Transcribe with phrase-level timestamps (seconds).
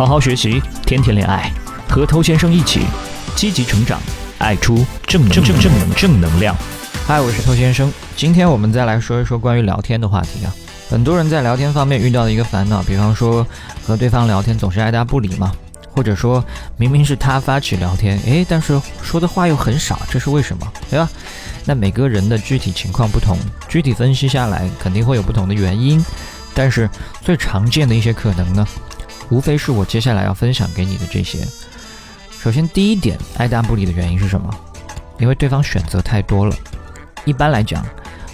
[0.00, 1.52] 好好学习，天天恋爱，
[1.86, 2.80] 和偷先生一起
[3.36, 4.00] 积极成长，
[4.38, 6.56] 爱出正正正正能正能量。
[7.06, 10.54] 嗨，我是偷先生，今天我们再来说一说关于聊天的话题啊。
[10.88, 13.46] 很多人在聊天方面遇到的一个烦恼，比方说
[13.86, 15.52] 和对方聊天总是爱答不理嘛，
[15.90, 16.42] 或者说
[16.78, 20.66] 明明是他发起聊天，诶，但是说的话又很少，这是为什么？
[20.88, 21.06] 对吧？
[21.66, 23.36] 那每个人的具体情况不同，
[23.68, 26.02] 具体分析下来肯定会有不同的原因，
[26.54, 26.88] 但是
[27.20, 28.66] 最常见的一些可能呢？
[29.30, 31.46] 无非是我接下来要分享给你的这些。
[32.42, 34.50] 首先，第一点，爱答不理的原因是什么？
[35.18, 36.56] 因为对方选择太多了。
[37.24, 37.84] 一般来讲，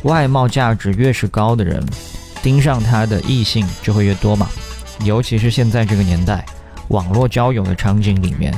[0.05, 1.85] 外貌价值越是高的人，
[2.43, 4.49] 盯上他的异性就会越多嘛。
[5.05, 6.47] 尤其是现在这个年代，
[6.89, 8.55] 网络交友的场景里面，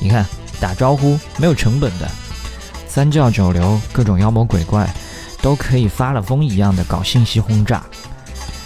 [0.00, 0.26] 你看
[0.60, 2.10] 打招呼没有成本的，
[2.88, 4.92] 三教九流各种妖魔鬼怪
[5.40, 7.82] 都可以发了疯一样的搞信息轰炸。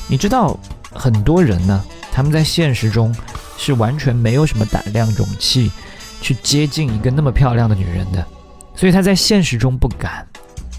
[0.09, 0.59] 你知道
[0.91, 1.85] 很多人呢？
[2.19, 3.15] 他们在现实中
[3.57, 5.71] 是完全没有什么胆量、勇气
[6.21, 8.27] 去接近一个那么漂亮的女人的，
[8.75, 10.27] 所以他在现实中不敢。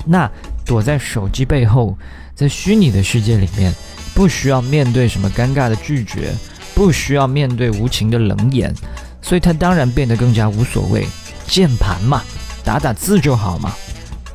[0.06, 0.30] 那
[0.66, 1.98] 躲在手机背后，
[2.36, 3.74] 在虚拟的世界里面，
[4.14, 6.34] 不需要面对什么尴尬的拒绝，
[6.76, 8.76] 不需要面对无情的冷眼，
[9.22, 11.08] 所以他当然变得更加无所谓。
[11.48, 12.22] 键盘嘛，
[12.66, 13.72] 打打字就好嘛，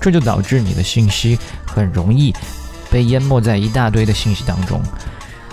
[0.00, 2.32] 这就导致你的信息很容易
[2.90, 4.80] 被淹没在一大堆的信息当中。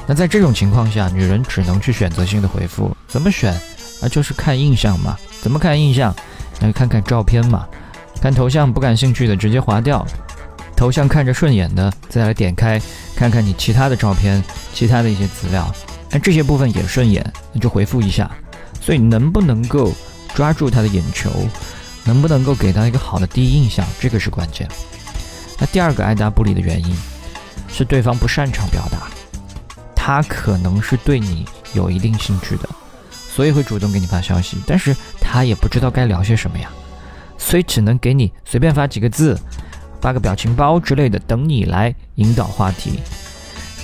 [0.08, 3.54] 那在这种情况下，女人只能去选择性的回复，怎么选
[4.02, 4.10] 啊？
[4.10, 5.18] 就是看印象嘛。
[5.42, 6.14] 怎么看印象？
[6.60, 7.66] 那看看照片嘛。
[8.22, 10.06] 看头像不感兴趣的直接划掉，
[10.76, 12.80] 头像看着顺眼的再来点开，
[13.16, 14.44] 看看你其他的照片、
[14.74, 15.74] 其他的一些资料。
[16.10, 18.30] 那这些部分也顺眼，那就回复一下。
[18.80, 19.94] 所以能不能够
[20.34, 21.32] 抓住他的眼球，
[22.04, 24.68] 能不能够给到一个好的第一印象，这个是关键。
[25.60, 26.96] 那第二个爱答不理的原因
[27.68, 29.11] 是对方不擅长表达。
[30.04, 32.68] 他可能是对你有一定兴趣的，
[33.12, 36.72] 所以会主动给你发消息，但是他也不知道该聊些什么呀，
[37.38, 39.40] 所以只能给你随便发几个字，
[40.02, 43.00] 发个表情包之类的，等你来引导话题。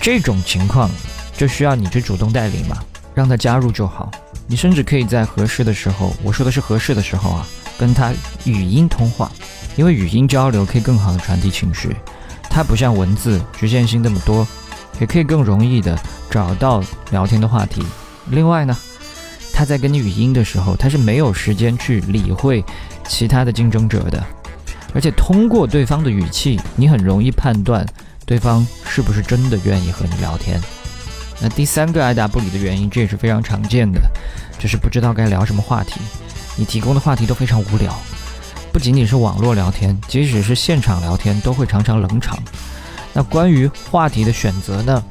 [0.02, 0.90] 这种情况
[1.38, 2.80] 就需要你去主动带领嘛，
[3.14, 4.10] 让他加入就好。
[4.48, 7.46] 你甚至可以在合适的时候，我说的是合适的时候啊，
[7.78, 8.12] 跟他
[8.44, 9.32] 语音通话，
[9.76, 11.96] 因为语音交流可以更好的传递情绪，
[12.50, 14.48] 它不像文字局限性那么多。
[15.00, 15.98] 也可以更容易的
[16.30, 17.84] 找到聊天的话题。
[18.30, 18.78] 另外呢，
[19.54, 22.64] 他在跟你语音的时候，他是没有时间去理会
[23.08, 24.24] 其他的竞争者的，
[24.94, 27.86] 而且通过对方的语气，你很容易判断
[28.26, 30.60] 对方是不是真的愿意和你聊天。
[31.40, 34.02] 那第三个爱答不理的原因，这也是非常常见的，
[34.60, 36.02] 就是不知道该聊什么话题。
[36.56, 37.96] 你提供的话题都非常无聊，
[38.74, 42.38] 不仅仅是网络聊天，即使是现场聊天，都会常常冷场。
[43.18, 45.04] 那关于话题的选择呢？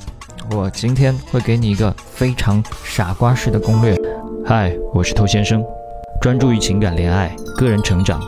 [0.52, 4.00] 我今天会给你一个非常傻瓜式的攻略。
[4.46, 5.60] 嗨，我是头先生，
[6.20, 8.22] 专注于情感、恋爱、个人成长。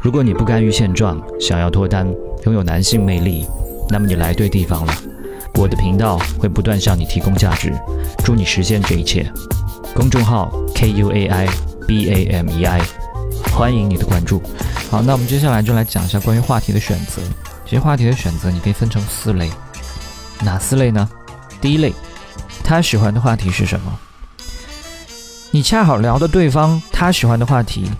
[0.00, 2.06] 如果你不甘于现状，想要脱单，
[2.44, 3.44] 拥有男性魅力，
[3.88, 4.94] 那么你来对地方了。
[5.54, 7.72] 我的频道会不断向你提供价值，
[8.24, 9.28] 助你实现这一切。
[9.96, 11.48] 公众号 K U A I
[11.88, 12.80] B A M E I，
[13.52, 14.40] 欢迎你的关注。
[14.92, 17.20] 好，那我们接下来就来讲一下关于话题的选择。
[17.64, 19.50] 其实话题的选择，你可以分成四类，
[20.42, 21.08] 哪四类呢？
[21.60, 21.92] 第一类，
[22.62, 23.98] 他喜欢的话题是什么？
[25.50, 27.90] 你恰好聊的对方他喜欢的话题，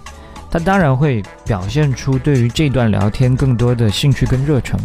[0.50, 4.78] 他当然会表现出对于这段聊天更多的兴趣跟热忱。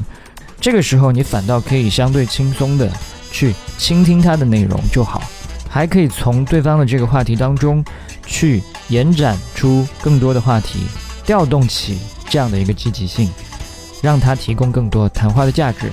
[0.61, 2.89] 这个时候，你反倒可以相对轻松的
[3.31, 5.21] 去倾听他的内容就好，
[5.69, 7.83] 还可以从对方的这个话题当中
[8.25, 10.85] 去延展出更多的话题，
[11.25, 13.29] 调动起这样的一个积极性。
[14.01, 15.91] 让他提供更多谈话的价值。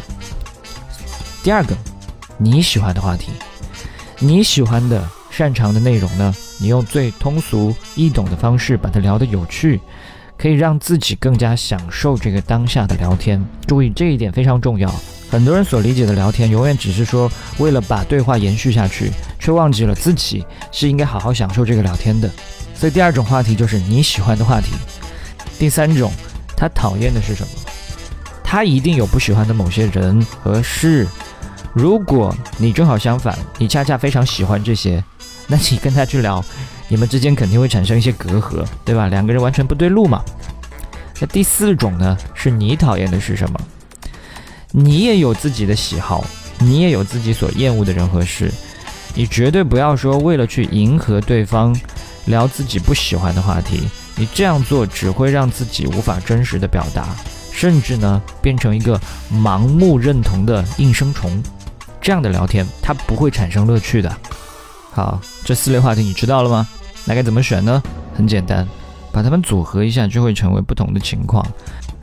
[1.42, 1.76] 第二个，
[2.38, 3.32] 你喜欢的话题，
[4.18, 6.34] 你喜欢的、擅长的内容呢？
[6.58, 9.78] 你用最通俗易懂的方式把它聊得有趣，
[10.38, 13.44] 可以让自己更加享受这个当下的聊天。
[13.66, 14.90] 注意这一点非常重要。
[15.30, 22.30] 很多人所理解的聊天，永远只是说为了把对话延续下去，却忘记了自己是应该好好享受这个聊天的。
[22.74, 24.72] 所以第二种话题就是你喜欢的话题。
[25.58, 26.10] 第三种，
[26.56, 27.48] 他讨厌的是什么？
[28.48, 31.04] 他一定有不喜欢的某些人和事。
[31.74, 35.02] 如果你正好相反，你恰恰非常喜欢这些，
[35.48, 36.42] 那你跟他去聊，
[36.88, 39.08] 你们之间肯定会产生一些隔阂，对吧？
[39.08, 40.22] 两个人完全不对路嘛。
[41.20, 42.16] 那第四种呢？
[42.34, 43.60] 是你讨厌的是什么？
[44.70, 46.24] 你也有自己的喜好，
[46.60, 48.50] 你也有自己所厌恶的人和事。
[49.14, 51.74] 你绝对不要说为了去迎合对方，
[52.26, 53.88] 聊自己不喜欢的话题。
[54.14, 57.08] 你这样做只会让自己无法真实的表达。
[57.56, 59.00] 甚至呢，变成一个
[59.32, 61.42] 盲目认同的应声虫，
[62.02, 64.14] 这样的聊天它不会产生乐趣的。
[64.92, 66.68] 好，这四类话题你知道了吗？
[67.06, 67.82] 那该怎么选呢？
[68.14, 68.68] 很简单，
[69.10, 71.42] 把它们组合一下，就会成为不同的情况。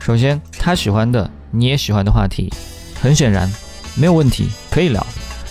[0.00, 2.52] 首先，他喜欢的你也喜欢的话题，
[3.00, 3.48] 很显然
[3.94, 5.06] 没有问题，可以聊。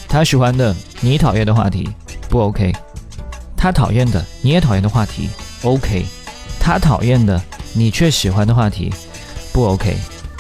[0.10, 1.90] 他喜欢的你讨厌的话题
[2.28, 2.74] 不 OK，
[3.56, 5.30] 他讨厌的你也讨厌的话题
[5.64, 6.06] OK，
[6.60, 7.42] 他讨厌的
[7.74, 8.94] 你却喜欢的话题
[9.54, 9.96] 不 OK。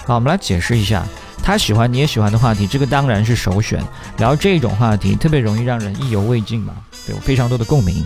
[0.05, 1.05] 好，我们来解释一下，
[1.41, 3.81] 他喜欢你也喜欢的话题，这个当然是首选。
[4.17, 6.73] 聊这种话题特别容易让人意犹未尽嘛，
[7.07, 8.03] 有非常多的共鸣。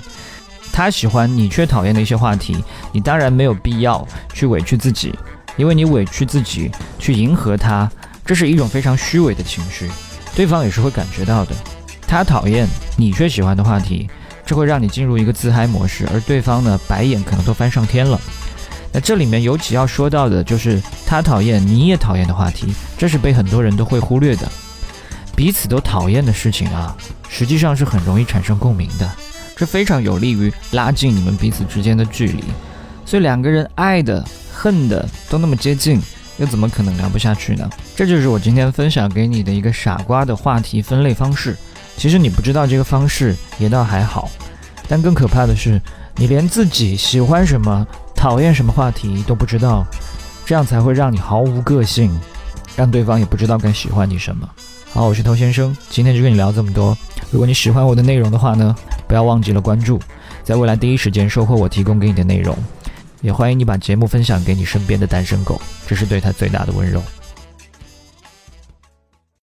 [0.71, 5.12] 他喜欢你却讨厌的一些话题，你当然没有必要去委屈自己。
[5.56, 6.69] 因为你委屈自己
[7.00, 7.89] 去迎合他，
[8.24, 9.89] 这是一种非常虚伪的情绪，
[10.36, 11.56] 对方也是会感觉到的。
[12.06, 14.07] 他讨厌你却喜欢的话题，
[14.45, 18.21] 这会让你进入一个自嗨模式，而对方呢，白眼可能都翻上天了。
[18.98, 24.52] 那这里面尤其要说到的就是他讨厌你也讨厌的话题，这是被很多人都会忽略的。
[25.36, 26.98] 彼此都讨厌的事情啊，
[27.30, 29.08] 实际上是很容易产生共鸣的，
[29.56, 32.44] 这非常有利于拉近你们彼此之间的距离。
[33.06, 34.26] 所以两个人爱的。
[34.60, 36.02] 恨的都那么接近，
[36.38, 37.70] 又怎么可能聊不下去呢？
[37.96, 41.56] 这就是我今天分享给你的一个傻瓜的话题分类方式。
[41.96, 44.28] 其实你不知道这个方式也倒还好，
[44.88, 45.80] 但更可怕的是，
[46.16, 47.86] 你连自己喜欢什么、
[48.18, 49.86] 讨厌什么话题都不知道，
[50.44, 52.12] 这样才会让你毫无个性，
[52.75, 54.50] 让对方也不知道该喜欢你什么。
[54.92, 56.98] 好，我是头先生，今天就跟你聊这么多。
[57.30, 58.75] 如果你喜欢我的内容的话呢，
[59.08, 60.00] 不要忘记了关注，
[60.44, 62.58] 在未来第一时间收获我提供给你的内容。
[63.22, 67.02] 也欢迎你把节目分享给你身边的单身狗，这是对他最大的温柔。